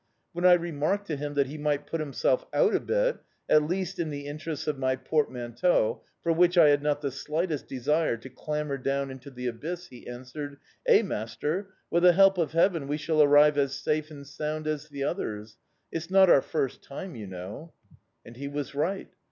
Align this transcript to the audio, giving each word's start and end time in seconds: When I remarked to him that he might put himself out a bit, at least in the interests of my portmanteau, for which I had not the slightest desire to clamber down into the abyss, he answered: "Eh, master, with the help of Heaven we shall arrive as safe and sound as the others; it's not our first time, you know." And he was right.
When 0.33 0.45
I 0.45 0.53
remarked 0.53 1.05
to 1.07 1.15
him 1.15 1.35
that 1.35 1.45
he 1.45 1.59
might 1.59 1.85
put 1.85 1.99
himself 1.99 2.47
out 2.53 2.73
a 2.73 2.79
bit, 2.79 3.19
at 3.47 3.67
least 3.67 3.99
in 3.99 4.09
the 4.09 4.25
interests 4.25 4.65
of 4.65 4.79
my 4.79 4.95
portmanteau, 4.95 6.01
for 6.23 6.31
which 6.33 6.57
I 6.57 6.69
had 6.69 6.81
not 6.81 7.01
the 7.01 7.11
slightest 7.11 7.67
desire 7.67 8.17
to 8.17 8.27
clamber 8.31 8.79
down 8.79 9.11
into 9.11 9.29
the 9.29 9.45
abyss, 9.45 9.89
he 9.89 10.07
answered: 10.07 10.57
"Eh, 10.87 11.03
master, 11.03 11.75
with 11.91 12.01
the 12.01 12.13
help 12.13 12.39
of 12.39 12.53
Heaven 12.53 12.87
we 12.87 12.97
shall 12.97 13.21
arrive 13.21 13.59
as 13.59 13.75
safe 13.75 14.09
and 14.09 14.25
sound 14.25 14.65
as 14.65 14.89
the 14.89 15.03
others; 15.03 15.59
it's 15.91 16.09
not 16.09 16.31
our 16.31 16.41
first 16.41 16.81
time, 16.83 17.15
you 17.15 17.27
know." 17.27 17.73
And 18.25 18.37
he 18.37 18.47
was 18.47 18.73
right. 18.73 19.13